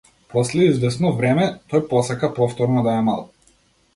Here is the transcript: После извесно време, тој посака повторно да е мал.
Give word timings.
После 0.33 0.63
извесно 0.71 1.11
време, 1.19 1.43
тој 1.73 1.85
посака 1.91 2.31
повторно 2.39 2.83
да 2.89 2.95
е 3.03 3.07
мал. 3.11 3.21